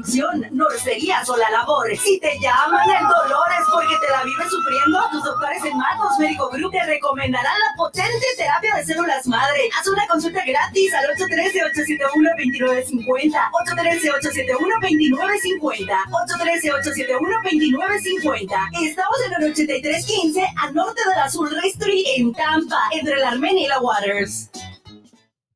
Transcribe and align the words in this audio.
construcción, 0.00 0.46
norcería 0.52 1.20
o 1.28 1.36
la 1.36 1.50
labor. 1.50 1.94
Si 1.96 2.18
te 2.20 2.38
llaman 2.40 2.88
el 2.88 3.04
dolor 3.04 3.48
es 3.58 3.66
porque 3.72 3.94
te 4.00 4.08
la 4.10 4.22
vives 4.24 4.48
sufriendo, 4.50 4.98
tus 5.12 5.22
doctores 5.24 5.62
en 5.64 5.76
Matos 5.76 6.18
Médico 6.18 6.48
Group 6.50 6.72
te 6.72 6.82
recomendarán 6.84 7.52
la 7.52 7.74
potente 7.76 8.26
terapia 8.36 8.74
de 8.76 8.84
células 8.84 9.26
madre. 9.26 9.68
Haz 9.78 9.86
una 9.88 10.06
consulta 10.06 10.42
gratis 10.46 10.94
al 10.94 11.04
813-871-2950. 11.16 13.50
813-871-2950. 13.52 15.92
813-871-2950. 16.10 18.68
Estamos 18.82 19.20
en 19.26 19.34
el 19.34 19.44
8315 19.50 20.46
al 20.62 20.74
norte 20.74 21.02
del 21.08 21.18
Azul 21.18 21.50
Ray 21.50 21.70
Street 21.70 22.04
en 22.16 22.32
Tampa, 22.32 22.80
entre 22.92 23.16
la 23.18 23.28
Armenia 23.30 23.64
y 23.64 23.68
la 23.68 23.80
Waters. 23.80 24.50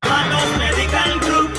Matos 0.03 0.57
Medical 0.59 1.19
Group, 1.19 1.51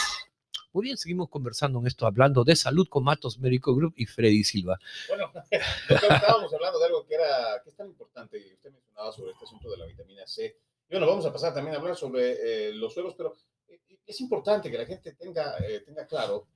Muy 0.73 0.85
bien, 0.85 0.97
seguimos 0.97 1.29
conversando 1.29 1.79
en 1.79 1.87
esto, 1.87 2.05
hablando 2.05 2.43
de 2.43 2.57
salud 2.57 2.89
con 2.89 3.05
Matos 3.05 3.39
Médico 3.39 3.77
Group 3.77 3.95
y 3.97 4.07
Freddy 4.07 4.43
Silva. 4.43 4.79
Bueno, 5.07 5.31
estábamos 5.89 6.53
hablando 6.53 6.81
de 6.81 6.87
algo 6.87 7.07
que, 7.07 7.15
era, 7.15 7.61
que 7.63 7.71
es 7.71 7.77
tan 7.77 7.87
importante 7.87 8.39
y 8.39 8.55
usted 8.55 8.73
mencionaba 8.73 9.13
sobre 9.13 9.33
este 9.33 9.45
asunto 9.45 9.71
de 9.71 9.77
la 9.77 9.87
vitamina 9.87 10.27
C. 10.27 10.59
Y 10.89 10.95
bueno, 10.95 11.07
vamos 11.07 11.25
a 11.27 11.33
pasar 11.33 11.55
también 11.55 11.77
a 11.77 11.79
hablar 11.79 11.95
sobre 11.95 12.71
eh, 12.71 12.73
los 12.73 12.93
sueros, 12.93 13.15
pero 13.15 13.37
eh, 13.69 13.81
es 14.05 14.21
importante 14.21 14.69
que 14.69 14.79
la 14.79 14.87
gente 14.87 15.13
tenga, 15.13 15.59
eh, 15.59 15.81
tenga 15.81 16.07
claro 16.07 16.49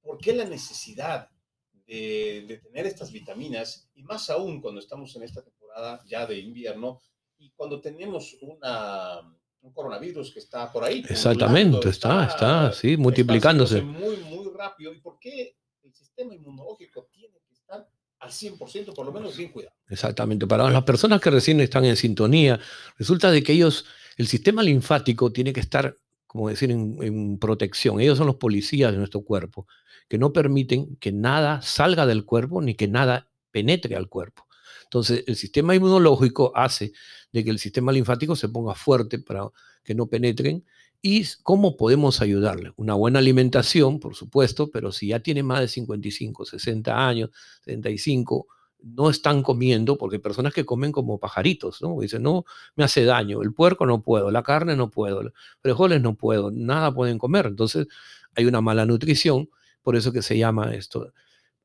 por 0.00 0.18
qué 0.18 0.32
la 0.32 0.44
necesidad 0.44 1.28
de, 1.72 2.44
de 2.46 2.58
tener 2.58 2.86
estas 2.86 3.10
vitaminas, 3.10 3.90
y 3.94 4.04
más 4.04 4.30
aún 4.30 4.60
cuando 4.60 4.80
estamos 4.80 5.14
en 5.16 5.24
esta 5.24 5.42
temporada 5.42 6.00
ya 6.06 6.26
de 6.26 6.38
invierno 6.38 7.00
y 7.38 7.50
cuando 7.50 7.80
tenemos 7.80 8.36
una, 8.40 9.36
un 9.62 9.72
coronavirus 9.72 10.32
que 10.32 10.38
está 10.38 10.72
por 10.72 10.84
ahí. 10.84 11.04
Exactamente, 11.08 11.88
está, 11.88 12.24
está, 12.24 12.72
sí, 12.72 12.96
multiplicándose. 12.96 13.78
está 13.78 13.90
Muy, 13.90 14.16
muy 14.16 14.50
rápido. 14.56 14.92
¿Y 14.92 15.00
por 15.00 15.18
qué 15.18 15.56
el 15.82 15.92
sistema 15.92 16.34
inmunológico 16.34 17.08
tiene 17.12 17.34
que 17.46 17.52
estar 17.52 17.88
al 18.18 18.30
100%, 18.30 18.94
por 18.94 19.06
lo 19.06 19.12
menos 19.12 19.36
bien 19.36 19.50
cuidado? 19.50 19.74
Exactamente. 19.88 20.46
Para 20.46 20.70
las 20.70 20.84
personas 20.84 21.20
que 21.20 21.30
recién 21.30 21.60
están 21.60 21.84
en 21.84 21.96
sintonía, 21.96 22.60
resulta 22.98 23.30
de 23.30 23.42
que 23.42 23.52
ellos, 23.52 23.86
el 24.16 24.26
sistema 24.26 24.62
linfático 24.62 25.32
tiene 25.32 25.52
que 25.52 25.60
estar, 25.60 25.96
como 26.26 26.48
decir, 26.48 26.70
en, 26.70 26.98
en 27.02 27.38
protección. 27.38 28.00
Ellos 28.00 28.18
son 28.18 28.26
los 28.26 28.36
policías 28.36 28.92
de 28.92 28.98
nuestro 28.98 29.22
cuerpo, 29.22 29.66
que 30.08 30.18
no 30.18 30.32
permiten 30.32 30.96
que 30.96 31.12
nada 31.12 31.60
salga 31.62 32.06
del 32.06 32.24
cuerpo 32.24 32.62
ni 32.62 32.74
que 32.74 32.88
nada 32.88 33.30
penetre 33.50 33.96
al 33.96 34.08
cuerpo. 34.08 34.45
Entonces, 34.86 35.24
el 35.26 35.36
sistema 35.36 35.74
inmunológico 35.74 36.52
hace 36.54 36.92
de 37.32 37.44
que 37.44 37.50
el 37.50 37.58
sistema 37.58 37.92
linfático 37.92 38.36
se 38.36 38.48
ponga 38.48 38.74
fuerte 38.74 39.18
para 39.18 39.48
que 39.84 39.94
no 39.94 40.06
penetren. 40.06 40.64
¿Y 41.02 41.24
cómo 41.42 41.76
podemos 41.76 42.20
ayudarle? 42.20 42.72
Una 42.76 42.94
buena 42.94 43.18
alimentación, 43.18 44.00
por 44.00 44.14
supuesto, 44.14 44.70
pero 44.70 44.92
si 44.92 45.08
ya 45.08 45.20
tiene 45.20 45.42
más 45.42 45.60
de 45.60 45.68
55, 45.68 46.44
60 46.44 47.08
años, 47.08 47.30
75, 47.64 48.46
no 48.82 49.10
están 49.10 49.42
comiendo, 49.42 49.98
porque 49.98 50.16
hay 50.16 50.22
personas 50.22 50.52
que 50.52 50.64
comen 50.64 50.92
como 50.92 51.18
pajaritos, 51.18 51.82
¿no? 51.82 52.00
Dicen, 52.00 52.22
no, 52.22 52.44
me 52.76 52.84
hace 52.84 53.04
daño, 53.04 53.42
el 53.42 53.52
puerco 53.52 53.86
no 53.86 54.02
puedo, 54.02 54.30
la 54.30 54.42
carne 54.42 54.76
no 54.76 54.90
puedo, 54.90 55.24
los 55.24 55.32
frijoles 55.60 56.00
no 56.00 56.14
puedo, 56.14 56.50
nada 56.50 56.94
pueden 56.94 57.18
comer. 57.18 57.46
Entonces, 57.46 57.86
hay 58.34 58.46
una 58.46 58.60
mala 58.60 58.86
nutrición, 58.86 59.50
por 59.82 59.96
eso 59.96 60.12
que 60.12 60.22
se 60.22 60.38
llama 60.38 60.74
esto. 60.74 61.12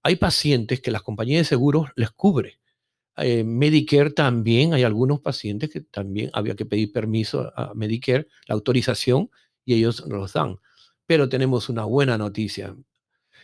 Hay 0.03 0.15
pacientes 0.15 0.81
que 0.81 0.91
las 0.91 1.03
compañías 1.03 1.41
de 1.41 1.45
seguros 1.45 1.89
les 1.95 2.11
cubre 2.11 2.60
eh, 3.17 3.43
Medicare 3.43 4.11
también, 4.11 4.73
hay 4.73 4.83
algunos 4.83 5.19
pacientes 5.19 5.69
que 5.69 5.81
también 5.81 6.29
había 6.33 6.55
que 6.55 6.65
pedir 6.65 6.91
permiso 6.91 7.51
a 7.55 7.73
Medicare, 7.73 8.27
la 8.47 8.55
autorización, 8.55 9.29
y 9.65 9.75
ellos 9.75 10.01
nos 10.07 10.19
los 10.19 10.33
dan. 10.33 10.57
Pero 11.05 11.29
tenemos 11.29 11.69
una 11.69 11.85
buena 11.85 12.17
noticia, 12.17 12.75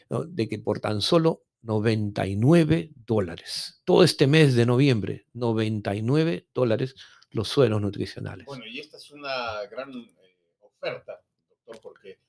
¿no? 0.09 0.23
de 0.23 0.47
que 0.47 0.59
por 0.59 0.79
tan 0.79 1.01
solo 1.01 1.43
99 1.61 2.91
dólares, 2.95 3.81
todo 3.83 4.03
este 4.03 4.25
mes 4.27 4.55
de 4.55 4.65
noviembre, 4.65 5.27
99 5.33 6.47
dólares 6.53 6.95
los 7.31 7.49
sueros 7.49 7.81
nutricionales. 7.81 8.45
Bueno, 8.45 8.65
y 8.65 8.79
esta 8.79 8.97
es 8.97 9.11
una 9.11 9.63
gran 9.69 9.91
eh, 9.91 10.37
oferta, 10.61 11.21
doctor, 11.49 11.79
porque 11.81 12.19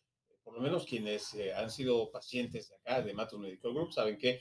por 0.43 0.55
lo 0.55 0.61
menos 0.61 0.85
quienes 0.87 1.35
eh, 1.35 1.55
han 1.55 1.71
sido 1.71 2.11
pacientes 2.11 2.71
de 2.71 2.77
acá, 2.77 3.03
de 3.03 3.15
Matos 3.15 3.39
Medical 3.39 3.73
Group, 3.73 3.93
saben 3.93 4.19
que 4.19 4.41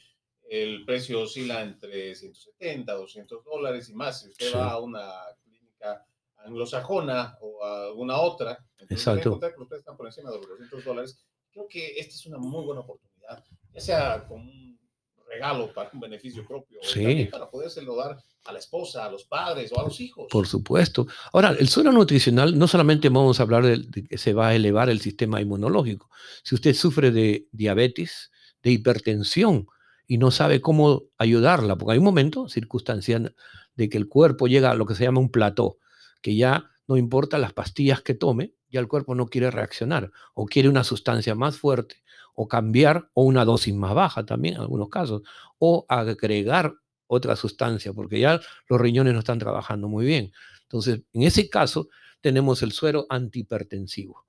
el 0.49 0.85
precio 0.85 1.21
oscila 1.21 1.61
entre 1.61 2.15
170, 2.15 2.93
200 2.93 3.43
dólares 3.43 3.89
y 3.89 3.93
más. 3.93 4.21
Si 4.21 4.29
usted 4.29 4.47
Sí. 4.47 4.53
va 4.55 4.71
a 4.71 4.79
una 4.79 5.09
clínica 5.43 6.05
anglosajona 6.37 7.37
o 7.41 7.63
a 7.63 7.85
alguna 7.87 8.17
otra, 8.19 8.57
Exacto. 8.89 9.39
que 9.39 9.51
los 9.57 9.71
están 9.71 9.97
por 9.97 10.05
encima 10.07 10.31
de 10.31 10.37
los 10.37 10.47
200 10.47 10.83
dólares. 10.85 11.19
Creo 11.51 11.67
que 11.67 11.99
esta 11.99 12.13
es 12.13 12.25
una 12.25 12.37
muy 12.37 12.63
buena 12.63 12.81
oportunidad, 12.81 13.43
ya 13.73 13.81
sea 13.81 14.25
como 14.27 14.43
un 14.43 14.79
regalo 15.27 15.73
para 15.73 15.89
un 15.93 15.99
beneficio 15.99 16.45
propio, 16.47 16.79
Sí. 16.83 17.25
para 17.25 17.49
podérselo 17.49 17.95
dar 17.97 18.17
a 18.45 18.53
la 18.53 18.59
esposa, 18.59 19.05
a 19.05 19.11
los 19.11 19.25
padres 19.25 19.71
o 19.73 19.79
a 19.79 19.83
los 19.83 19.99
hijos. 19.99 20.27
Por 20.31 20.47
supuesto. 20.47 21.05
Ahora, 21.33 21.49
el 21.59 21.67
suero 21.67 21.91
nutricional, 21.91 22.57
no 22.57 22.65
solamente 22.67 23.09
vamos 23.09 23.39
a 23.39 23.43
hablar 23.43 23.65
de, 23.65 23.77
de 23.79 24.05
que 24.05 24.17
se 24.17 24.33
va 24.33 24.49
a 24.49 24.55
elevar 24.55 24.89
el 24.89 25.01
sistema 25.01 25.41
inmunológico. 25.41 26.09
Si 26.43 26.55
usted 26.55 26.73
sufre 26.73 27.11
de 27.11 27.47
diabetes, 27.51 28.31
de 28.63 28.71
hipertensión 28.71 29.67
y 30.07 30.17
no 30.17 30.31
sabe 30.31 30.61
cómo 30.61 31.03
ayudarla, 31.17 31.77
porque 31.77 31.93
hay 31.93 31.97
un 31.99 32.05
momento 32.05 32.47
circunstancial 32.49 33.35
de 33.75 33.89
que 33.89 33.97
el 33.97 34.07
cuerpo 34.07 34.47
llega 34.47 34.71
a 34.71 34.75
lo 34.75 34.85
que 34.85 34.95
se 34.95 35.03
llama 35.03 35.19
un 35.19 35.29
plató, 35.29 35.77
que 36.21 36.35
ya 36.35 36.71
no 36.87 36.97
importa 36.97 37.37
las 37.37 37.53
pastillas 37.53 38.01
que 38.01 38.13
tome, 38.13 38.53
ya 38.69 38.79
el 38.79 38.87
cuerpo 38.87 39.15
no 39.15 39.27
quiere 39.27 39.51
reaccionar 39.51 40.11
o 40.33 40.45
quiere 40.45 40.69
una 40.69 40.83
sustancia 40.83 41.35
más 41.35 41.57
fuerte 41.57 42.03
o 42.33 42.47
cambiar 42.47 43.09
o 43.13 43.23
una 43.23 43.45
dosis 43.45 43.73
más 43.73 43.93
baja 43.93 44.25
también 44.25 44.55
en 44.55 44.61
algunos 44.61 44.89
casos 44.89 45.21
o 45.57 45.85
agregar 45.89 46.75
otra 47.07 47.35
sustancia 47.35 47.93
porque 47.93 48.19
ya 48.19 48.39
los 48.69 48.79
riñones 48.79 49.13
no 49.13 49.19
están 49.19 49.39
trabajando 49.39 49.87
muy 49.87 50.05
bien. 50.05 50.31
Entonces, 50.63 51.01
en 51.13 51.23
ese 51.23 51.49
caso, 51.49 51.87
tenemos 52.21 52.61
el 52.61 52.71
suero 52.73 53.05
antihipertensivo, 53.09 54.25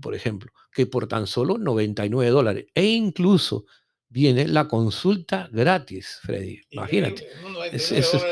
por 0.00 0.14
ejemplo, 0.14 0.52
que 0.72 0.86
por 0.86 1.08
tan 1.08 1.26
solo 1.26 1.58
99 1.58 2.30
dólares. 2.30 2.66
E 2.74 2.86
incluso 2.86 3.64
viene 4.10 4.46
la 4.46 4.68
consulta 4.68 5.48
gratis, 5.50 6.18
Freddy. 6.22 6.60
Imagínate. 6.70 7.22
Increíble, 7.24 7.42
¿no? 7.42 7.48
99 7.50 7.76
Es- 7.76 7.92
es-. 7.92 8.14
Está 8.14 8.26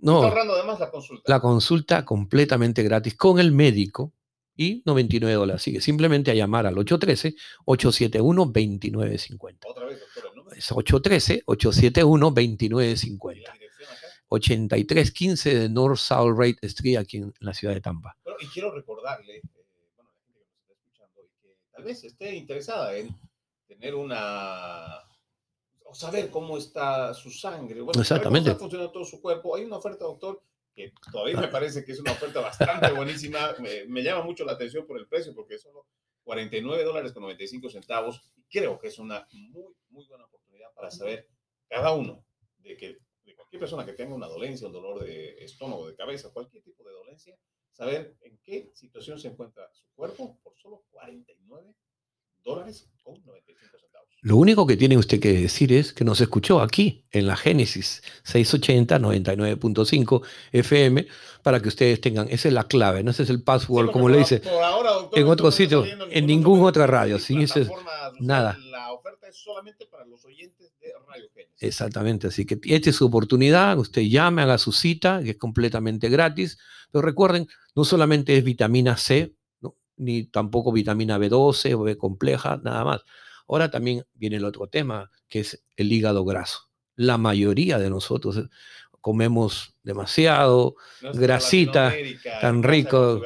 No, 0.00 0.22
ahorrando 0.22 0.54
además 0.54 0.78
la 0.80 0.90
consulta. 0.90 1.22
la 1.32 1.40
consulta 1.40 2.04
completamente 2.04 2.82
gratis 2.82 3.14
con 3.16 3.38
el 3.38 3.52
médico 3.52 4.12
y 4.56 4.82
99 4.84 5.34
dólares. 5.34 5.62
Así 5.62 5.72
que 5.72 5.80
simplemente 5.80 6.30
a 6.30 6.34
llamar 6.34 6.66
al 6.66 6.76
813-871-2950. 6.76 9.58
Otra 9.66 9.86
vez, 9.86 9.98
doctor, 10.00 10.36
número. 10.36 10.54
Es 10.56 10.70
813-871-2950. 10.72 13.36
Y 13.36 13.40
la 13.40 13.52
dirección 13.54 13.88
acá. 13.90 14.06
8315 14.28 15.54
de 15.58 15.68
North 15.68 15.98
South 15.98 16.34
Rate 16.36 16.56
Street 16.62 16.96
aquí 16.98 17.16
en 17.18 17.32
la 17.40 17.52
ciudad 17.54 17.74
de 17.74 17.80
Tampa. 17.80 18.16
Y 18.40 18.46
quiero 18.48 18.72
recordarle, 18.74 19.36
eh, 19.36 19.42
bueno, 19.96 20.10
la 20.12 20.18
gente 20.26 20.40
que 20.40 20.48
nos 20.48 20.58
está 20.60 20.72
escuchando 20.74 21.20
y 21.24 21.28
que 21.40 21.56
tal 21.72 21.84
vez 21.84 22.02
esté 22.04 22.34
interesada 22.34 22.96
en 22.96 23.14
tener 23.66 23.94
una 23.94 25.02
o 25.84 25.94
saber 25.94 26.30
cómo 26.30 26.56
está 26.56 27.14
su 27.14 27.30
sangre, 27.30 27.80
bueno, 27.80 28.00
Exactamente. 28.00 28.48
cómo 28.48 28.52
está 28.52 28.58
funcionando 28.58 28.92
todo 28.92 29.04
su 29.04 29.20
cuerpo. 29.20 29.54
Hay 29.54 29.64
una 29.64 29.76
oferta, 29.76 30.04
doctor, 30.04 30.42
que 30.74 30.92
todavía 31.12 31.40
me 31.40 31.48
parece 31.48 31.84
que 31.84 31.92
es 31.92 32.00
una 32.00 32.12
oferta 32.12 32.40
bastante 32.40 32.90
buenísima. 32.92 33.54
Me, 33.60 33.84
me 33.86 34.02
llama 34.02 34.24
mucho 34.24 34.44
la 34.44 34.52
atención 34.52 34.86
por 34.86 34.98
el 34.98 35.06
precio, 35.06 35.34
porque 35.34 35.58
solo 35.58 35.86
49 36.24 36.84
dólares 36.84 37.12
con 37.12 37.22
95 37.22 37.70
centavos. 37.70 38.22
Y 38.34 38.42
creo 38.44 38.78
que 38.78 38.88
es 38.88 38.98
una 38.98 39.26
muy, 39.32 39.74
muy 39.90 40.06
buena 40.06 40.24
oportunidad 40.24 40.72
para 40.74 40.90
saber 40.90 41.28
cada 41.68 41.92
uno 41.92 42.24
de 42.58 42.76
que 42.76 42.98
de 43.24 43.34
cualquier 43.34 43.60
persona 43.60 43.86
que 43.86 43.92
tenga 43.92 44.14
una 44.14 44.26
dolencia, 44.26 44.66
un 44.66 44.72
dolor 44.72 45.04
de 45.04 45.44
estómago, 45.44 45.86
de 45.86 45.94
cabeza, 45.94 46.32
cualquier 46.32 46.62
tipo 46.62 46.84
de 46.84 46.92
dolencia, 46.92 47.38
saber 47.72 48.16
en 48.20 48.38
qué 48.42 48.70
situación 48.74 49.18
se 49.18 49.28
encuentra 49.28 49.68
su 49.72 49.86
cuerpo 49.94 50.38
por 50.42 50.56
solo 50.56 50.84
49 50.90 51.74
dólares 52.44 52.88
con 53.02 53.14
95 53.24 53.78
centavos. 53.78 54.08
Lo 54.22 54.36
único 54.36 54.66
que 54.66 54.76
tiene 54.76 54.96
usted 54.96 55.20
que 55.20 55.32
decir 55.32 55.72
es 55.72 55.92
que 55.92 56.04
nos 56.04 56.20
escuchó 56.20 56.60
aquí 56.60 57.04
en 57.10 57.26
la 57.26 57.36
Génesis 57.36 58.02
680 58.24 58.98
99.5 58.98 60.22
FM 60.52 61.06
para 61.42 61.60
que 61.60 61.68
ustedes 61.68 62.00
tengan, 62.00 62.28
esa 62.30 62.48
es 62.48 62.54
la 62.54 62.64
clave, 62.64 63.02
no 63.02 63.10
ese 63.10 63.24
es 63.24 63.30
el 63.30 63.42
password, 63.42 63.86
Sí, 63.88 63.92
como 63.92 64.08
le 64.08 64.18
dice. 64.18 64.38
por 64.40 64.62
ahora, 64.62 64.92
doctor, 64.92 65.18
en 65.18 65.26
otro 65.28 65.50
sitio, 65.50 65.84
en 66.10 66.26
ninguna 66.26 66.62
otra 66.64 66.86
radio, 66.86 67.16
ni 67.16 67.20
sí, 67.20 67.42
ese 67.42 67.60
es- 67.62 67.66
plataforma 67.68 67.90
o 68.08 68.12
sea, 68.12 68.20
Nada. 68.20 68.58
la 68.70 68.92
oferta 68.92 69.28
es 69.28 69.36
solamente 69.36 69.86
para 69.86 70.06
los 70.06 70.24
oyentes 70.24 70.72
de 70.80 70.88
Radio 71.06 71.28
Génesis. 71.34 71.62
Exactamente, 71.62 72.26
así 72.28 72.46
que 72.46 72.58
esta 72.64 72.90
es 72.90 72.96
su 72.96 73.04
oportunidad, 73.06 73.78
usted 73.78 74.02
llame, 74.02 74.42
haga 74.42 74.56
su 74.58 74.72
cita, 74.72 75.22
que 75.22 75.30
es 75.32 75.36
completamente 75.36 76.08
gratis, 76.08 76.58
pero 76.90 77.02
recuerden, 77.02 77.46
no 77.74 77.84
solamente 77.84 78.36
es 78.36 78.44
vitamina 78.44 78.96
C. 78.96 79.34
ni 79.96 80.24
tampoco 80.24 80.72
vitamina 80.72 81.18
B12 81.18 81.74
o 81.74 81.82
B 81.82 81.96
compleja, 81.96 82.60
nada 82.62 82.84
más. 82.84 83.02
Ahora 83.48 83.70
también 83.70 84.04
viene 84.14 84.36
el 84.36 84.44
otro 84.44 84.66
tema, 84.68 85.10
que 85.28 85.40
es 85.40 85.64
el 85.76 85.92
hígado 85.92 86.24
graso. 86.24 86.60
La 86.96 87.18
mayoría 87.18 87.78
de 87.78 87.90
nosotros 87.90 88.36
eh, 88.38 88.48
comemos 89.00 89.74
demasiado, 89.82 90.76
Nuestra 91.02 91.22
grasita, 91.26 91.90
tan 92.40 92.62
rico. 92.62 93.20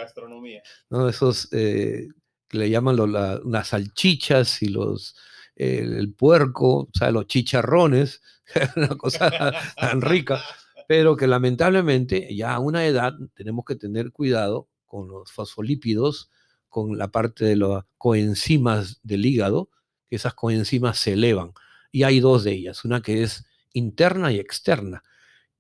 ¿no? 0.91 1.09
Esos 1.09 1.49
eh, 1.53 2.09
que 2.49 2.59
le 2.59 2.71
llaman 2.71 2.97
lo- 2.97 3.07
la- 3.07 3.41
unas 3.45 3.69
salchichas 3.69 4.63
y 4.63 4.69
los 4.69 5.15
eh, 5.57 5.81
el 5.83 6.15
puerco, 6.15 6.79
o 6.83 6.89
sea, 6.95 7.11
los 7.11 7.27
chicharrones, 7.27 8.23
una 8.77 8.97
cosa 8.97 9.31
tan 9.81 10.01
rica, 10.03 10.43
pero 10.89 11.17
que 11.17 11.27
lamentablemente 11.27 12.35
ya 12.35 12.55
a 12.55 12.59
una 12.61 12.87
edad 12.87 13.13
tenemos 13.35 13.65
que 13.65 13.75
tener 13.77 14.11
cuidado 14.13 14.69
con 14.87 15.09
los 15.09 15.31
fosfolípidos, 15.33 16.31
con 16.69 16.99
la 16.99 17.09
parte 17.09 17.45
de 17.45 17.57
las 17.57 17.85
coenzimas 17.97 19.01
del 19.03 19.27
hígado, 19.27 19.71
que 20.09 20.17
esas 20.17 20.35
coenzimas 20.35 20.99
se 20.99 21.13
elevan. 21.15 21.53
Y 21.93 22.03
hay 22.03 22.21
dos 22.21 22.45
de 22.45 22.53
ellas, 22.53 22.85
una 22.85 23.01
que 23.03 23.23
es 23.23 23.45
interna 23.73 24.33
y 24.33 24.39
externa. 24.39 25.03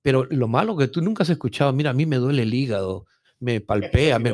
Pero 0.03 0.25
lo 0.31 0.49
malo 0.49 0.77
que 0.77 0.89
tú 0.89 1.01
nunca 1.03 1.23
has 1.25 1.31
escuchado, 1.31 1.73
mira, 1.73 1.91
a 1.91 1.95
mí 1.95 2.07
me 2.07 2.17
duele 2.17 2.43
el 2.43 2.55
hígado, 2.55 3.07
me 3.41 3.61
palpea, 3.61 4.19
me. 4.19 4.31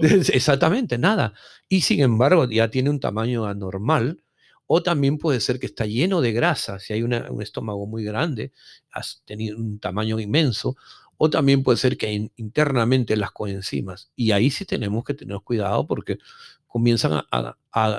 Exactamente, 0.32 0.98
nada. 0.98 1.34
Y 1.68 1.80
sin 1.82 2.00
embargo, 2.00 2.48
ya 2.48 2.70
tiene 2.70 2.90
un 2.90 3.00
tamaño 3.00 3.46
anormal. 3.46 4.22
O 4.70 4.82
también 4.82 5.16
puede 5.16 5.40
ser 5.40 5.58
que 5.58 5.64
está 5.64 5.86
lleno 5.86 6.20
de 6.20 6.32
grasa, 6.32 6.78
si 6.78 6.92
hay 6.92 7.02
una- 7.02 7.30
un 7.30 7.40
estómago 7.40 7.86
muy 7.86 8.04
grande, 8.04 8.52
has 8.90 9.22
tenido 9.24 9.56
un 9.56 9.78
tamaño 9.80 10.20
inmenso. 10.20 10.76
O 11.18 11.28
también 11.30 11.62
puede 11.62 11.78
ser 11.78 11.98
que 11.98 12.12
in- 12.12 12.32
internamente 12.36 13.16
las 13.16 13.32
coenzimas. 13.32 14.10
Y 14.16 14.30
ahí 14.32 14.50
sí 14.50 14.64
tenemos 14.64 15.04
que 15.04 15.14
tener 15.14 15.38
cuidado 15.40 15.86
porque 15.86 16.18
comienzan 16.66 17.24
a, 17.30 17.56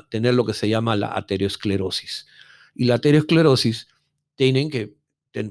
tener 0.09 0.33
lo 0.33 0.45
que 0.45 0.53
se 0.53 0.69
llama 0.69 0.95
la 0.95 1.15
aterosclerosis. 1.15 2.27
Y 2.75 2.85
la 2.85 2.95
aterosclerosis 2.95 3.87
tienen 4.35 4.69
que 4.69 4.95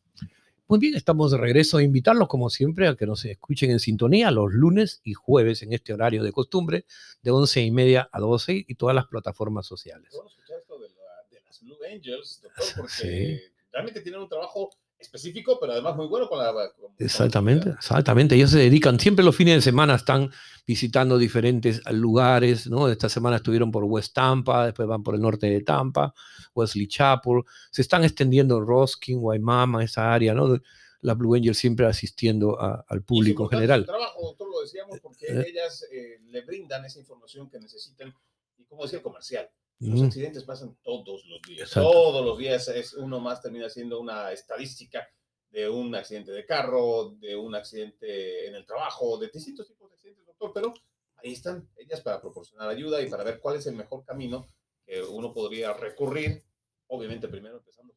Muy 0.71 0.79
bien, 0.79 0.95
estamos 0.95 1.31
de 1.31 1.37
regreso 1.37 1.79
a 1.79 1.83
invitarlos, 1.83 2.29
como 2.29 2.49
siempre, 2.49 2.87
a 2.87 2.95
que 2.95 3.05
nos 3.05 3.25
escuchen 3.25 3.71
en 3.71 3.79
sintonía 3.81 4.31
los 4.31 4.53
lunes 4.53 5.01
y 5.03 5.11
jueves 5.13 5.63
en 5.63 5.73
este 5.73 5.91
horario 5.91 6.23
de 6.23 6.31
costumbre, 6.31 6.85
de 7.21 7.29
11 7.29 7.59
y 7.61 7.71
media 7.71 8.07
a 8.09 8.21
12 8.21 8.63
y 8.65 8.75
todas 8.75 8.95
las 8.95 9.05
plataformas 9.07 9.65
sociales. 9.67 10.09
Bueno 10.13 10.29
escuchar 10.29 10.59
esto 10.59 10.79
de, 10.79 10.87
la- 10.87 11.27
de 11.29 11.41
las 11.45 11.61
Blue 11.61 11.75
Angels, 11.93 12.39
doctor, 12.41 12.65
porque 12.77 12.93
Sí. 12.93 13.41
realmente 13.73 13.99
tienen 13.99 14.21
un 14.21 14.29
trabajo 14.29 14.69
específico, 15.01 15.57
pero 15.59 15.73
además 15.73 15.95
muy 15.95 16.07
bueno 16.07 16.29
con 16.29 16.37
la. 16.39 16.51
con- 16.53 16.69
con 16.79 16.91
la 16.97 17.05
Exactamente, 17.05 17.69
exactamente. 17.69 18.35
Ellos 18.35 18.51
se 18.51 18.59
dedican, 18.59 18.99
siempre 18.99 19.25
los 19.25 19.35
fines 19.35 19.55
de 19.55 19.61
semana 19.61 19.95
están 19.95 20.29
visitando 20.67 21.17
diferentes 21.17 21.81
lugares, 21.91 22.67
¿no? 22.67 22.87
Esta 22.87 23.09
semana 23.09 23.37
estuvieron 23.37 23.71
por 23.71 23.83
West 23.83 24.13
Tampa, 24.13 24.65
después 24.65 24.87
van 24.87 25.03
por 25.03 25.15
el 25.15 25.21
norte 25.21 25.47
de 25.47 25.61
Tampa, 25.61 26.13
Wesley 26.53 26.87
Chapel, 26.87 27.41
se 27.71 27.81
están 27.81 28.03
extendiendo 28.03 28.57
en 28.59 28.65
Roskin, 28.65 29.17
Waimama, 29.19 29.83
esa 29.83 30.13
área, 30.13 30.33
¿no? 30.33 30.57
La 31.01 31.15
Blue 31.15 31.33
Angel 31.35 31.55
siempre 31.55 31.87
asistiendo 31.87 32.61
a- 32.61 32.85
al 32.87 33.01
público 33.01 33.43
en 33.45 33.49
general. 33.49 33.81
su 33.81 33.87
trabajo, 33.87 34.21
doctor, 34.21 34.47
lo 34.51 34.61
decíamos, 34.61 34.99
porque 35.01 35.25
Eh. 35.27 35.45
ellas 35.47 35.83
eh, 35.91 36.19
le 36.27 36.41
brindan 36.41 36.85
esa 36.85 36.99
información 36.99 37.49
que 37.49 37.59
necesitan. 37.59 38.13
Y 38.59 38.63
como 38.65 38.83
decía 38.83 39.01
comercial, 39.01 39.49
los 39.81 40.01
accidentes 40.03 40.43
pasan 40.43 40.77
todos 40.83 41.25
los 41.25 41.41
días. 41.41 41.67
Exacto. 41.67 41.91
Todos 41.91 42.25
los 42.25 42.37
días 42.37 42.67
es 42.67 42.93
uno 42.93 43.19
más 43.19 43.41
termina 43.41 43.69
siendo 43.69 43.99
una 43.99 44.31
estadística 44.31 45.07
de 45.49 45.67
un 45.67 45.93
accidente 45.95 46.31
de 46.31 46.45
carro, 46.45 47.15
de 47.19 47.35
un 47.35 47.55
accidente 47.55 48.47
en 48.47 48.55
el 48.55 48.65
trabajo, 48.65 49.17
de 49.17 49.29
distintos 49.29 49.67
tipos 49.67 49.89
de 49.89 49.95
accidentes, 49.95 50.25
doctor. 50.25 50.51
Pero 50.53 50.73
ahí 51.15 51.33
están 51.33 51.69
ellas 51.75 52.01
para 52.01 52.21
proporcionar 52.21 52.69
ayuda 52.69 53.01
y 53.01 53.09
para 53.09 53.23
ver 53.23 53.39
cuál 53.39 53.57
es 53.57 53.67
el 53.67 53.75
mejor 53.75 54.05
camino 54.05 54.47
que 54.85 55.01
uno 55.01 55.33
podría 55.33 55.73
recurrir. 55.73 56.43
Obviamente, 56.87 57.27
primero 57.27 57.57
empezando 57.57 57.90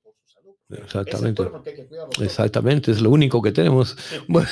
salud. 0.44 0.56
porque 0.66 0.74
Es 0.74 0.78
el 0.78 0.84
Exactamente. 0.84 1.42
cuerpo 1.42 1.62
que 1.62 1.70
hay 1.70 1.76
que 1.76 1.86
cuidar, 1.86 2.06
doctor. 2.06 2.24
Exactamente, 2.24 2.90
es 2.90 3.00
lo 3.00 3.10
único 3.10 3.42
que 3.42 3.52
tenemos. 3.52 3.96
Bueno, 4.28 4.48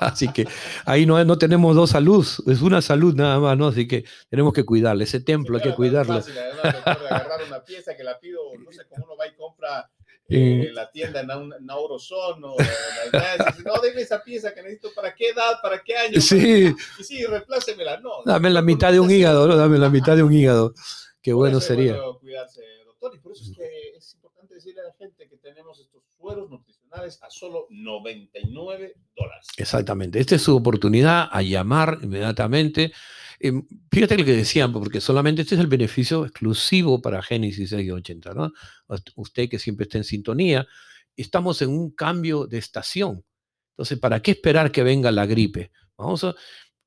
así 0.00 0.28
que 0.32 0.46
ahí 0.84 1.06
no, 1.06 1.22
no 1.24 1.38
tenemos 1.38 1.76
dos 1.76 1.90
salud, 1.90 2.26
es 2.46 2.62
una 2.62 2.82
salud 2.82 3.14
nada 3.14 3.38
más, 3.38 3.56
¿no? 3.56 3.68
Así 3.68 3.86
que 3.86 4.04
tenemos 4.28 4.52
que 4.52 4.64
cuidarle, 4.64 5.04
ese 5.04 5.20
templo 5.20 5.56
hay 5.56 5.62
que 5.62 5.74
cuidarlo. 5.74 6.14
fácil, 6.14 6.34
agarrar 6.62 7.40
una 7.46 7.64
pieza 7.64 7.96
que 7.96 8.04
la 8.04 8.18
pido, 8.18 8.40
no 8.58 8.72
sé 8.72 8.82
cómo 8.88 9.04
uno 9.06 9.16
va 9.16 9.26
y 9.26 9.34
compra 9.34 9.90
eh, 10.28 10.68
en 10.68 10.74
la 10.74 10.90
tienda 10.90 11.20
en 11.20 11.30
un 11.30 11.52
o 11.52 11.56
en 11.56 13.12
las 13.12 13.58
no, 13.62 13.80
deme 13.82 14.00
esa 14.00 14.22
pieza 14.22 14.54
que 14.54 14.62
necesito, 14.62 14.88
¿para 14.94 15.14
qué 15.14 15.28
edad? 15.28 15.60
¿Para 15.62 15.82
qué 15.82 15.96
año? 15.96 16.20
Sí. 16.20 16.74
Y 16.98 17.04
sí, 17.04 17.26
replácemela, 17.26 18.00
no. 18.00 18.22
Dame 18.24 18.48
la 18.48 18.62
mitad 18.62 18.90
de 18.90 19.00
un 19.00 19.10
hígado, 19.10 19.46
¿no? 19.46 19.56
Dame 19.56 19.78
la 19.78 19.90
mitad 19.90 20.16
de 20.16 20.22
un 20.22 20.32
hígado. 20.32 20.72
Qué 21.20 21.32
bueno 21.32 21.60
sería. 21.60 21.96
Bueno 21.96 22.18
cuidarse, 22.18 22.62
doctor, 23.04 23.18
y 23.18 23.22
por 23.22 23.32
eso 23.32 23.44
es 23.44 23.56
que 23.56 23.96
es 23.96 24.14
importante 24.14 24.54
decirle 24.54 24.80
a 24.80 24.84
la 24.84 24.94
gente 24.94 25.28
que 25.28 25.36
tenemos 25.36 25.78
estos 25.80 26.02
sueros 26.16 26.50
nutricionales 26.50 27.22
a 27.22 27.30
solo 27.30 27.66
99 27.70 28.94
dólares. 29.16 29.46
Exactamente. 29.56 30.18
Esta 30.18 30.36
es 30.36 30.42
su 30.42 30.56
oportunidad 30.56 31.28
a 31.30 31.42
llamar 31.42 31.98
inmediatamente. 32.02 32.92
Eh, 33.40 33.52
fíjate 33.90 34.18
lo 34.18 34.24
que 34.24 34.36
decían, 34.36 34.72
porque 34.72 35.00
solamente 35.00 35.42
este 35.42 35.54
es 35.54 35.60
el 35.60 35.66
beneficio 35.66 36.24
exclusivo 36.24 37.00
para 37.00 37.22
Génesis 37.22 37.70
680, 37.70 38.34
¿no? 38.34 38.52
Usted 39.16 39.48
que 39.48 39.58
siempre 39.58 39.84
está 39.84 39.98
en 39.98 40.04
sintonía, 40.04 40.66
estamos 41.16 41.60
en 41.62 41.70
un 41.70 41.90
cambio 41.90 42.46
de 42.46 42.58
estación. 42.58 43.24
Entonces, 43.72 43.98
¿para 43.98 44.20
qué 44.20 44.32
esperar 44.32 44.70
que 44.70 44.82
venga 44.82 45.10
la 45.10 45.26
gripe? 45.26 45.72
Vamos 45.96 46.24
a, 46.24 46.34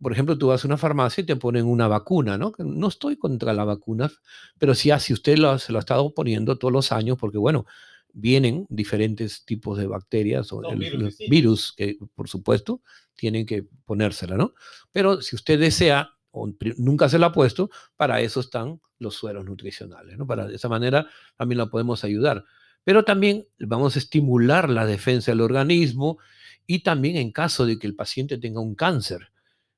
por 0.01 0.12
ejemplo, 0.12 0.38
tú 0.38 0.48
vas 0.48 0.63
a 0.63 0.68
una 0.68 0.77
farmacia 0.77 1.22
y 1.22 1.25
te 1.25 1.36
ponen 1.36 1.66
una 1.66 1.88
vacuna, 1.88 2.38
¿no? 2.38 2.54
No 2.60 2.88
estoy 2.88 3.18
contra 3.18 3.54
las 3.54 3.66
vacunas, 3.66 4.22
pero 4.60 4.75
sí, 4.75 4.92
si 5.00 5.13
usted 5.13 5.38
lo, 5.38 5.58
se 5.58 5.72
lo 5.72 5.80
ha 5.80 5.82
estado 5.82 6.13
poniendo 6.13 6.58
todos 6.58 6.72
los 6.72 6.92
años, 6.92 7.18
porque 7.18 7.38
bueno, 7.38 7.66
vienen 8.13 8.66
diferentes 8.70 9.44
tipos 9.46 9.77
de 9.77 9.88
bacterias 9.88 10.51
o 10.51 10.62
virus, 10.75 11.18
virus, 11.30 11.74
que 11.75 11.98
por 12.16 12.27
supuesto 12.27 12.82
tienen 13.16 13.46
que 13.46 13.66
ponérsela, 13.86 14.38
¿no? 14.38 14.54
Pero 14.92 15.22
si 15.22 15.36
usted 15.36 15.60
desea 15.60 16.12
o 16.32 16.48
nunca 16.77 17.10
se 17.10 17.18
la 17.18 17.27
ha 17.27 17.32
puesto, 17.32 17.72
para 17.96 18.22
eso 18.22 18.39
están 18.39 18.80
los 19.00 19.16
sueros 19.16 19.46
nutricionales, 19.46 20.18
¿no? 20.18 20.27
Para 20.27 20.48
de 20.48 20.56
esa 20.56 20.70
manera 20.70 21.08
también 21.38 21.58
la 21.58 21.68
podemos 21.68 22.04
ayudar. 22.04 22.46
Pero 22.84 23.04
también 23.04 23.48
vamos 23.60 23.96
a 23.96 24.00
estimular 24.00 24.70
la 24.70 24.86
defensa 24.86 25.32
del 25.32 25.42
organismo 25.42 26.20
y 26.68 26.80
también 26.84 27.16
en 27.16 27.32
caso 27.32 27.66
de 27.66 27.80
que 27.80 27.88
el 27.88 27.96
paciente 27.96 28.38
tenga 28.38 28.62
un 28.62 28.75
cáncer 28.75 29.32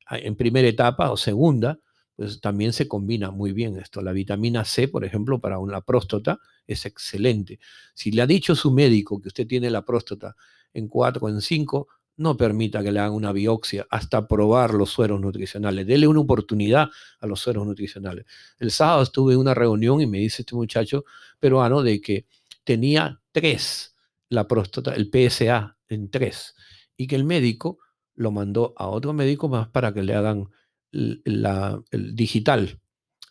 en 0.10 0.36
primera 0.36 0.68
etapa 0.68 1.12
o 1.12 1.18
segunda, 1.18 1.80
pues 2.16 2.42
también 2.42 2.74
se 2.74 2.88
combina 2.88 3.32
muy 3.32 3.54
bien 3.54 3.78
esto. 3.78 4.02
La 4.02 4.12
vitamina 4.12 4.66
C, 4.66 4.88
por 4.88 5.06
ejemplo, 5.06 5.40
para 5.40 5.60
una 5.60 5.82
próstata 5.82 6.40
es 6.68 6.86
excelente. 6.86 7.60
Si 7.94 8.12
le 8.12 8.22
ha 8.22 8.28
dicho 8.28 8.56
su 8.56 8.72
médico 8.72 9.22
que 9.22 9.30
usted 9.30 9.48
tiene 9.48 9.70
la 9.70 9.86
próstata 9.86 10.36
en 10.74 10.88
4 10.88 11.26
o 11.26 11.30
en 11.30 11.42
5, 11.42 11.88
no 12.18 12.36
permita 12.36 12.84
que 12.84 12.92
le 12.92 13.00
hagan 13.00 13.14
una 13.14 13.32
biopsia 13.32 13.88
hasta 13.90 14.28
probar 14.28 14.74
los 14.74 14.90
sueros 14.90 15.22
nutricionales. 15.22 15.88
Dele 15.88 16.08
una 16.08 16.20
oportunidad 16.20 16.90
a 17.22 17.28
los 17.28 17.40
sueros 17.40 17.66
nutricionales. 17.66 18.26
El 18.60 18.72
sábado 18.72 19.04
estuve 19.04 19.34
en 19.34 19.40
una 19.40 19.54
reunión 19.54 20.02
y 20.02 20.06
me 20.06 20.18
dice 20.18 20.42
este 20.42 20.56
muchacho 20.56 21.06
peruano 21.40 21.82
de 21.82 22.02
que 22.02 22.26
tenía 22.66 23.22
tres 23.32 23.96
la 24.28 24.48
próstata, 24.48 24.94
el 24.94 25.10
PSA 25.10 25.78
en 25.88 26.10
tres, 26.12 26.56
y 26.98 27.08
que 27.08 27.16
el 27.16 27.24
médico 27.24 27.80
lo 28.20 28.32
mandó 28.32 28.74
a 28.76 28.88
otro 28.88 29.14
médico 29.14 29.48
más 29.48 29.70
para 29.70 29.94
que 29.94 30.04
le 30.04 30.14
hagan 30.14 30.50
la, 30.92 31.82
el 31.90 32.16
digital, 32.16 32.82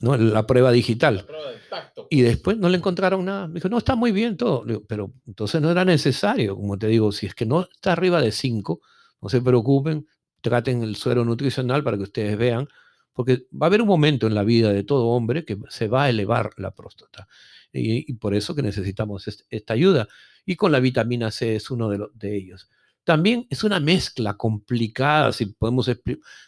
¿no? 0.01 0.17
la 0.17 0.47
prueba 0.47 0.73
digital. 0.73 1.27
Y 2.09 2.23
pues. 2.23 2.29
después 2.31 2.57
no 2.57 2.71
le 2.71 2.79
encontraron 2.79 3.27
nada. 3.27 3.49
Me 3.49 3.55
dijo, 3.57 3.69
no, 3.69 3.77
está 3.77 3.97
muy 3.97 4.13
bien 4.13 4.39
todo. 4.39 4.65
pero 4.89 5.13
entonces 5.27 5.61
no 5.61 5.71
era 5.71 5.85
necesario, 5.85 6.57
como 6.57 6.79
te 6.79 6.87
digo, 6.87 7.13
si 7.13 7.27
es 7.27 7.35
que 7.35 7.45
no 7.45 7.69
está 7.71 7.93
arriba 7.93 8.23
de 8.23 8.33
5, 8.33 8.81
no 9.21 9.29
se 9.29 9.43
preocupen, 9.43 10.07
traten 10.41 10.83
el 10.83 10.97
suero 10.97 11.23
nutricional 11.23 11.85
para 11.85 11.99
que 11.99 12.05
ustedes 12.05 12.39
vean, 12.39 12.67
porque 13.13 13.47
va 13.53 13.67
a 13.67 13.69
haber 13.69 13.83
un 13.83 13.89
momento 13.89 14.27
en 14.27 14.35
la 14.35 14.43
vida 14.43 14.73
de 14.73 14.85
todo 14.85 15.09
hombre 15.09 15.45
que 15.45 15.59
se 15.69 15.87
va 15.87 16.05
a 16.05 16.09
elevar 16.09 16.53
la 16.57 16.71
próstata. 16.71 17.29
Y, 17.75 18.15
por 18.15 18.35
eso 18.35 18.55
que 18.55 18.63
necesitamos 18.63 19.45
esta 19.51 19.75
ayuda. 19.75 20.09
Y 20.47 20.57
con 20.57 20.73
la 20.73 20.81
vitamina 20.81 21.31
C 21.31 21.57
es 21.57 21.71
uno 21.71 21.91
de, 21.91 22.07
de 22.15 22.35
ellos. 22.35 22.71
También 23.09 23.47
es 23.49 23.65
una 23.65 23.81
mezcla 23.81 24.35
complicada, 24.35 25.33
si 25.33 25.47
podemos 25.47 25.89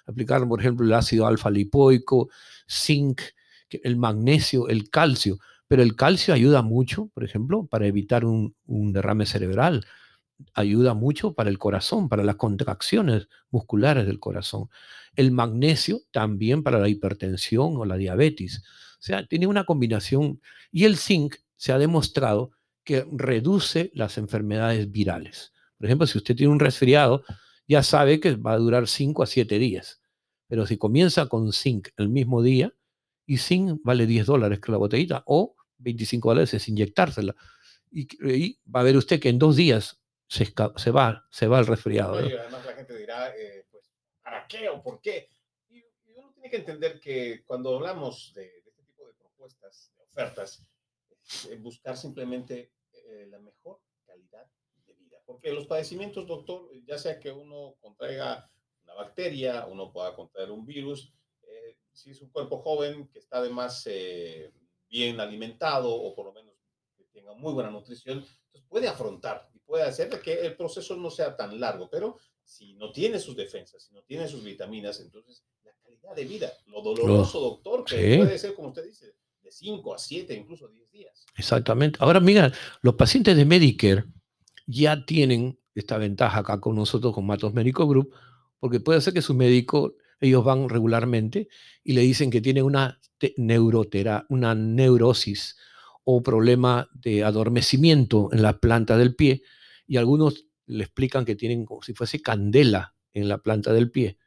aplicar, 0.07 0.47
por 0.47 0.61
ejemplo, 0.61 0.85
el 0.85 0.93
ácido 0.93 1.27
alfa 1.27 1.49
lipoico, 1.49 2.29
zinc, 2.71 3.23
el 3.71 3.97
magnesio, 3.97 4.69
el 4.69 4.91
calcio. 4.91 5.39
Pero 5.69 5.83
el 5.83 5.97
calcio 5.97 6.35
ayuda 6.35 6.61
mucho, 6.61 7.07
por 7.15 7.25
ejemplo, 7.25 7.65
para 7.65 7.87
evitar 7.87 8.27
un, 8.27 8.55
derrame 8.93 9.25
cerebral. 9.25 9.87
Ayuda 10.53 10.93
mucho 10.93 11.33
para 11.33 11.49
el 11.49 11.57
corazón, 11.57 12.11
para 12.11 12.25
las 12.25 12.37
contracciones 12.37 13.29
musculares 13.51 14.07
del 14.07 14.21
corazón. 14.21 14.69
El 15.17 15.31
magnesio 15.31 16.03
también 16.11 16.63
para 16.63 16.79
la 16.79 16.91
hipertensión 16.91 17.79
o 17.79 17.87
la 17.87 17.97
diabetes. 17.97 18.63
O 18.99 19.03
sea, 19.03 19.27
tiene 19.27 19.47
una 19.47 19.65
combinación. 19.65 20.43
Y 20.71 20.85
el 20.85 20.99
zinc 20.99 21.37
se 21.57 21.73
ha 21.73 21.79
demostrado 21.79 22.51
que 22.85 23.07
reduce 23.11 23.91
las 23.95 24.19
enfermedades 24.19 24.93
virales. 24.93 25.55
Por 25.81 25.87
ejemplo, 25.87 26.07
si 26.07 26.19
usted 26.19 26.37
tiene 26.37 26.53
un 26.53 26.61
resfriado, 26.61 27.25
ya 27.67 27.83
sabe 27.83 28.21
que 28.21 28.37
va 28.37 28.53
a 28.53 28.59
durar 28.59 28.87
5 28.87 29.23
a 29.23 29.27
7 29.27 29.59
días. 29.59 30.03
Pero 30.47 30.67
si 30.67 30.77
comienza 30.77 31.25
con 31.25 31.55
zinc 31.55 31.89
el 31.97 32.11
mismo 32.11 32.43
día, 32.43 32.75
y 33.25 33.39
zinc 33.39 33.81
vale 33.83 34.05
10 34.05 34.27
dólares 34.27 34.61
que 34.61 34.73
la 34.73 34.77
botellita, 34.77 35.23
o 35.25 35.57
25 35.79 36.29
dólares 36.29 36.53
es 36.53 36.69
inyectársela. 36.69 37.35
Y, 37.91 38.59
va 38.71 38.81
a 38.81 38.83
ver 38.83 38.95
usted 38.99 39.19
que 39.19 39.31
en 39.31 39.39
dos 39.39 39.57
días 39.57 39.99
se, 40.29 40.53
va, 40.93 41.27
se 41.31 41.47
el 41.47 41.67
resfriado. 41.67 42.19
además 42.19 42.67
la 42.67 42.75
gente 42.75 42.99
dirá, 42.99 43.35
eh, 43.35 43.65
pues, 43.71 43.91
¿para 44.23 44.47
qué 44.47 44.69
o 44.69 44.83
por 44.83 45.01
qué? 45.01 45.31
Y, 45.71 45.83
uno 46.15 46.31
tiene 46.35 46.51
que 46.51 46.59
entender 46.59 47.01
que 47.01 47.43
cuando 47.47 47.75
hablamos 47.75 48.35
de, 48.35 48.45
este 48.67 48.83
tipo 48.83 49.07
de 49.07 49.15
propuestas, 49.15 49.91
de 49.97 50.03
ofertas, 50.03 50.63
buscar 51.61 51.97
simplemente 51.97 52.71
eh, 52.93 53.29
la 53.31 53.39
mejor 53.39 53.81
calidad 54.05 54.47
porque 55.31 55.53
los 55.53 55.69
padecimientos, 55.69 56.27
doctor, 56.27 56.69
ya 56.85 56.99
sea 56.99 57.21
que 57.21 57.31
uno 57.31 57.77
contraiga 57.81 58.51
una 58.83 58.95
bacteria, 58.95 59.65
uno 59.67 59.93
pueda 59.93 60.13
contraer 60.13 60.51
un 60.51 60.67
virus, 60.67 61.15
eh, 61.43 61.77
si 61.93 62.11
es 62.11 62.21
un 62.21 62.31
cuerpo 62.31 62.59
joven 62.59 63.07
que 63.13 63.21
está 63.21 63.39
además 63.39 63.85
eh, 63.87 64.51
bien 64.89 65.21
alimentado 65.21 65.95
o 65.95 66.17
por 66.17 66.27
lo 66.27 66.33
menos 66.33 66.53
que 66.97 67.05
tenga 67.13 67.33
muy 67.35 67.53
buena 67.53 67.71
nutrición, 67.71 68.19
entonces 68.19 68.69
puede 68.69 68.89
afrontar 68.89 69.49
y 69.55 69.61
puede 69.61 69.85
hacer 69.85 70.09
que 70.21 70.33
el 70.33 70.57
proceso 70.57 70.97
no 70.97 71.11
sea 71.11 71.37
tan 71.37 71.61
largo, 71.61 71.89
pero 71.89 72.17
si 72.43 72.75
no 72.75 72.91
tiene 72.91 73.21
sus 73.21 73.37
defensas, 73.37 73.85
si 73.85 73.95
no 73.95 74.03
tiene 74.03 74.27
sus 74.27 74.43
vitaminas, 74.43 74.99
entonces 74.99 75.45
la 75.63 75.73
calidad 75.81 76.17
de 76.17 76.25
vida, 76.25 76.53
lo 76.67 76.83
doloroso, 76.83 77.39
doctor, 77.39 77.85
que 77.85 78.17
puede 78.19 78.37
ser, 78.37 78.55
como 78.55 78.71
usted 78.71 78.85
dice, 78.85 79.15
de 79.41 79.53
5 79.53 79.95
a 79.95 79.99
7, 79.99 80.35
incluso 80.35 80.67
10 80.67 80.91
días. 80.91 81.25
Exactamente. 81.37 82.01
Ahora, 82.03 82.19
mira, 82.19 82.53
los 82.83 82.97
pacientes 82.97 83.37
de 83.37 83.45
Medicare, 83.45 84.05
ya 84.71 85.05
tienen 85.05 85.59
esta 85.75 85.99
ventaja 85.99 86.41
acá 86.41 86.61
con 86.61 86.77
nosotros, 86.77 87.13
con 87.13 87.27
Matos 87.27 87.53
Medical 87.53 87.87
Group, 87.87 88.15
porque 88.59 88.81
puede 88.81 89.01
ser 89.01 89.13
que 89.13 89.23
su 89.23 89.35
médico, 89.35 89.97
ellos 90.21 90.45
van 90.45 90.69
regularmente 90.69 91.49
y 91.83 91.95
le 91.95 92.03
dicen 92.03 92.31
que 92.31 92.41
tiene 92.41 92.63
una 92.63 93.01
neurotera, 93.37 94.27
una 94.29 94.55
neurosis 94.55 95.57
o 96.05 96.23
problema 96.23 96.89
de 96.93 97.25
adormecimiento 97.25 98.29
en 98.33 98.43
la 98.43 98.59
planta 98.59 98.97
del 98.97 99.15
pie, 99.15 99.43
y 99.87 99.97
algunos 99.97 100.47
le 100.67 100.85
explican 100.85 101.25
que 101.25 101.37
tienen 101.37 101.65
como 101.65 101.83
si 101.83 101.95
fuese 101.95 102.23
candela 102.23 102.95
en 103.13 103.29
la 103.29 103.39
planta 103.39 103.73
del 103.73 103.91
pie, 103.91 104.19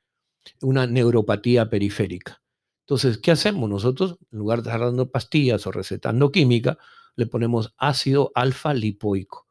una 0.61 0.87
neuropatía 0.87 1.69
periférica. 1.69 2.41
Entonces, 2.81 3.17
¿qué 3.17 3.31
hacemos? 3.31 3.69
Nosotros, 3.69 4.17
en 4.31 4.39
lugar 4.39 4.61
de 4.61 4.69
estar 4.69 4.81
dando 4.81 5.09
pastillas 5.09 5.65
o 5.67 5.71
recetando 5.71 6.31
química, 6.31 6.77
le 7.15 7.27
ponemos 7.27 7.73
ácido 7.77 8.31
alfa 8.35 8.73
lipoico 8.73 9.42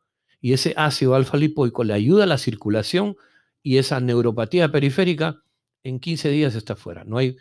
y 0.42 0.52
ese 0.52 0.74
ácido 0.76 1.14
alfa 1.14 1.38
lipoico 1.38 1.84
le 1.84 1.94
ayuda 1.94 2.24
a 2.24 2.26
la 2.26 2.36
circulación 2.36 3.16
y 3.62 3.78
esa 3.78 4.00
neuropatía 4.00 4.70
periférica 4.72 5.40
en 5.84 6.00
15 6.00 6.30
días 6.30 6.56
está 6.56 6.74
fuera. 6.74 7.04
No 7.04 7.18
hay, 7.18 7.36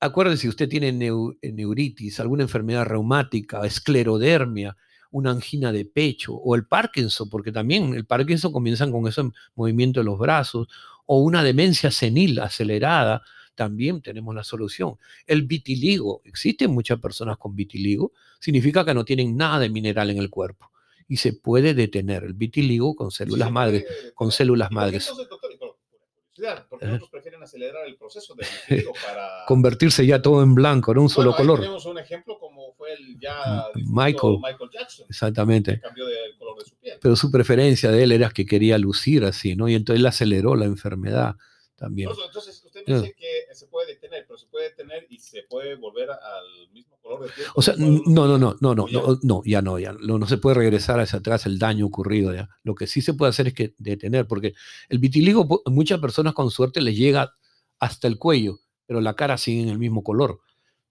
acuérdense, 0.01 0.43
si 0.43 0.49
usted 0.49 0.69
tiene 0.69 0.93
neu- 0.93 1.37
eh, 1.41 1.53
neuritis, 1.53 2.19
alguna 2.21 2.43
enfermedad 2.43 2.85
reumática, 2.85 3.65
esclerodermia, 3.65 4.77
una 5.11 5.31
angina 5.31 5.71
de 5.71 5.85
pecho 5.85 6.35
o 6.35 6.57
el 6.57 6.67
Parkinson, 6.67 7.31
porque 7.31 7.53
también 7.53 7.95
el 7.95 8.05
Parkinson 8.05 8.53
comienzan 8.53 8.91
con 8.91 9.07
ese 9.07 9.23
movimiento 9.55 10.01
de 10.01 10.05
los 10.05 10.19
brazos, 10.19 10.67
o 11.07 11.19
una 11.21 11.45
demencia 11.45 11.91
senil 11.93 12.41
acelerada, 12.41 13.23
también 13.55 14.03
tenemos 14.03 14.35
la 14.35 14.45
solución. 14.45 14.97
El 15.27 15.43
vitiligo, 15.43 16.21
existen 16.25 16.71
muchas 16.73 16.99
personas 17.01 17.37
con 17.39 17.55
vitiligo, 17.55 18.13
significa 18.41 18.85
que 18.85 18.95
no 18.95 19.05
tienen 19.05 19.37
nada 19.37 19.59
de 19.59 19.69
mineral 19.71 20.11
en 20.11 20.19
el 20.19 20.31
cuerpo 20.31 20.71
y 21.09 21.17
se 21.19 21.33
puede 21.35 21.75
detener 21.75 22.25
el 22.25 22.35
vitiligo 22.35 22.95
con 22.97 23.11
Sí, 23.11 23.19
células 23.19 23.49
se 23.49 23.53
madres, 23.53 23.83
puede 23.85 23.97
con 24.15 24.29
detener. 24.29 24.33
células 24.33 24.69
¿Y 24.71 24.75
por 24.75 24.81
qué 24.81 24.87
madres. 24.87 25.03
entonces, 25.09 25.29
doctor, 25.29 25.53
y 25.53 25.57
por- 25.59 25.69
por 25.77 26.01
curiosidad, 26.35 26.67
¿por 26.69 26.79
qué 26.81 26.87
Ajá. 26.87 26.95
otros 26.95 27.11
prefieren 27.11 27.43
acelerar 27.43 27.87
el 27.87 27.97
proceso 27.97 28.35
vitiligo 28.69 28.93
para... 29.07 29.45
Convertirse 29.47 30.07
ya 30.07 30.21
todo 30.23 30.43
en 30.43 30.55
blanco, 30.55 30.93
en 30.93 30.99
un 30.99 31.09
solo 31.11 31.31
ahí 31.33 31.37
color. 31.37 31.61
tenemos 31.61 31.85
un 31.87 31.99
ejemplo 31.99 32.39
como 32.39 32.73
fue 32.75 32.95
el 32.95 33.19
ya 33.21 33.67
Michael. 33.75 34.39
Michael 34.43 34.71
Jackson, 34.73 35.07
que 35.07 35.13
Exactamente. 35.13 35.81
cambió 35.81 36.07
de- 36.07 36.25
el 36.25 36.37
color 36.39 36.59
de 36.59 36.65
su 36.65 36.77
piel. 36.77 36.99
Pero 37.01 37.15
su 37.17 37.31
preferencia 37.31 37.91
de 37.91 38.03
él 38.03 38.13
era 38.13 38.31
que 38.31 38.47
quería 38.47 38.79
lucir 38.79 39.25
así, 39.25 39.55
¿no? 39.55 39.69
Y 39.69 39.75
entonces 39.75 40.01
él 40.01 40.07
aceleró 40.07 40.57
la 40.57 40.65
enfermedad 40.65 41.37
también. 41.77 42.09
Entonces, 42.11 42.64
dice 42.87 43.15
que 43.17 43.55
se 43.55 43.67
puede 43.67 43.95
detener, 43.95 44.25
pero 44.27 44.39
se 44.39 44.47
puede 44.47 44.71
detener 44.71 45.07
y 45.09 45.19
se 45.19 45.43
puede 45.45 45.75
volver 45.77 46.11
al 46.11 46.71
mismo 46.73 46.97
color 47.01 47.23
de 47.25 47.29
piel. 47.31 47.47
O 47.55 47.63
sea, 47.63 47.75
no, 47.77 48.03
no, 48.07 48.39
no, 48.39 48.57
no, 48.61 48.75
no, 48.75 48.87
no, 48.91 49.19
no, 49.23 49.43
ya 49.45 49.63
no, 49.63 49.79
ya 49.79 49.93
no, 49.93 50.19
no 50.19 50.27
se 50.27 50.39
puede 50.39 50.55
regresar 50.57 51.01
hacia 51.01 51.19
atrás 51.19 51.47
el 51.47 51.59
daño 51.59 51.87
ocurrido 51.87 52.35
ya. 52.35 52.49
Lo 52.63 52.75
que 52.75 52.87
sí 52.87 53.01
se 53.01 53.15
puede 53.15 53.31
hacer 53.31 53.49
es 53.49 53.55
que 53.55 53.75
detener, 53.79 54.27
porque 54.27 54.55
el 54.89 54.99
vitiligo, 54.99 55.63
muchas 55.67 56.01
personas 56.01 56.35
con 56.35 56.51
suerte 56.51 56.81
les 56.81 56.97
llega 56.97 57.35
hasta 57.79 58.09
el 58.09 58.19
cuello, 58.19 58.59
pero 58.87 59.01
la 59.01 59.15
cara 59.15 59.39
sigue 59.39 59.63
en 59.63 59.69
el 59.69 59.79
mismo 59.79 60.03
color. 60.03 60.41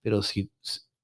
Pero 0.02 0.22
si 0.22 0.52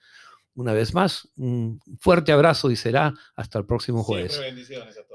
Una 0.55 0.73
vez 0.73 0.95
más, 0.95 1.29
un 1.37 1.81
fuerte 1.99 2.33
abrazo 2.33 2.71
y 2.71 2.77
será 2.77 3.13
hasta 3.37 3.59
el 3.59 3.67
próximo 3.67 4.03
jueves. 4.03 4.33
Siempre 4.33 4.51
bendiciones 4.51 4.97
a 4.99 5.05
todos. 5.05 5.10